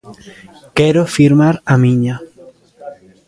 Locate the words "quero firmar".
0.77-1.55